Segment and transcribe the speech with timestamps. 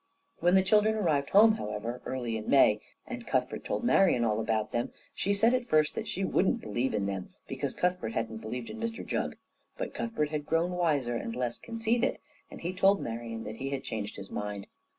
[0.39, 4.71] When the children arrived home, however, early in May, and Cuthbert told Marian all about
[4.71, 8.71] them, she said at first that she wouldn't believe in them, because Cuthbert hadn't believed
[8.71, 9.37] in Mr Jugg.
[9.77, 12.17] But Cuthbert had grown wiser and less conceited,
[12.49, 14.65] and he told Marian that he had changed his mind.